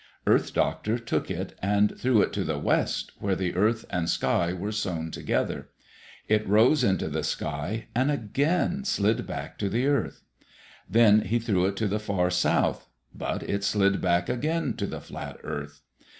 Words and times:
Earth 0.25 0.51
Doctor 0.51 0.97
took 0.97 1.29
it 1.29 1.53
and 1.61 1.95
threw 1.95 2.23
it 2.23 2.33
to 2.33 2.43
the 2.43 2.57
west 2.57 3.11
where 3.19 3.35
the 3.35 3.53
earth 3.53 3.85
and 3.91 4.09
sky 4.09 4.51
were 4.51 4.71
sewn 4.71 5.11
together. 5.11 5.69
It 6.27 6.47
rose 6.47 6.83
into 6.83 7.07
the 7.07 7.23
sky 7.23 7.85
and 7.93 8.09
again 8.09 8.83
slid 8.83 9.27
back 9.27 9.59
to 9.59 9.69
the 9.69 9.85
earth. 9.85 10.23
Then 10.89 11.21
he 11.21 11.37
threw 11.37 11.67
it 11.67 11.75
to 11.75 11.87
the 11.87 11.99
far 11.99 12.31
south, 12.31 12.87
but 13.13 13.43
it 13.43 13.63
slid 13.63 14.01
back 14.01 14.27
again 14.27 14.73
to 14.77 14.87
the 14.87 15.01
flat 15.01 15.37
earth. 15.43 15.83